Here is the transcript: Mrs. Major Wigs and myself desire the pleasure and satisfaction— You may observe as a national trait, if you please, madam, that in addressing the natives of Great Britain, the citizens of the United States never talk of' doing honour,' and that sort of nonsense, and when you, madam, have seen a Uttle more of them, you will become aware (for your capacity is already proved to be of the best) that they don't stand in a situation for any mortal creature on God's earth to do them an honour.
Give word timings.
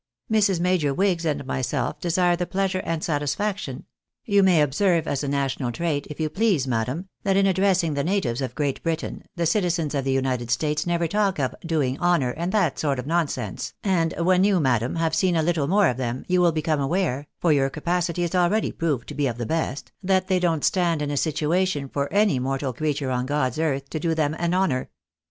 Mrs. 0.31 0.59
Major 0.59 0.95
Wigs 0.95 1.25
and 1.25 1.45
myself 1.45 1.99
desire 1.99 2.35
the 2.35 2.47
pleasure 2.47 2.81
and 2.83 3.03
satisfaction— 3.03 3.85
You 4.35 4.41
may 4.41 4.63
observe 4.63 5.05
as 5.07 5.23
a 5.23 5.27
national 5.27 5.71
trait, 5.71 6.07
if 6.09 6.19
you 6.19 6.27
please, 6.27 6.65
madam, 6.67 7.07
that 7.21 7.37
in 7.37 7.45
addressing 7.45 7.93
the 7.93 8.03
natives 8.03 8.41
of 8.41 8.55
Great 8.55 8.81
Britain, 8.81 9.23
the 9.35 9.45
citizens 9.45 9.93
of 9.93 10.03
the 10.03 10.11
United 10.11 10.49
States 10.49 10.87
never 10.87 11.05
talk 11.07 11.37
of' 11.37 11.53
doing 11.63 11.99
honour,' 11.99 12.31
and 12.35 12.51
that 12.51 12.79
sort 12.79 12.97
of 12.97 13.05
nonsense, 13.05 13.75
and 13.83 14.15
when 14.17 14.43
you, 14.43 14.59
madam, 14.59 14.95
have 14.95 15.13
seen 15.13 15.35
a 15.35 15.43
Uttle 15.43 15.69
more 15.69 15.87
of 15.87 15.97
them, 15.97 16.25
you 16.27 16.41
will 16.41 16.51
become 16.51 16.81
aware 16.81 17.27
(for 17.39 17.53
your 17.53 17.69
capacity 17.69 18.23
is 18.23 18.33
already 18.33 18.71
proved 18.71 19.07
to 19.09 19.13
be 19.13 19.27
of 19.27 19.37
the 19.37 19.45
best) 19.45 19.91
that 20.01 20.27
they 20.29 20.39
don't 20.39 20.65
stand 20.65 21.03
in 21.03 21.11
a 21.11 21.15
situation 21.15 21.87
for 21.87 22.11
any 22.11 22.39
mortal 22.39 22.73
creature 22.73 23.11
on 23.11 23.27
God's 23.27 23.59
earth 23.59 23.87
to 23.91 23.99
do 23.99 24.15
them 24.15 24.35
an 24.39 24.55
honour. 24.55 24.89